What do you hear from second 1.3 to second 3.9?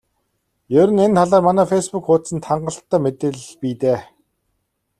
манай фейсбүүк хуудсанд хангалттай мэдээлэл бий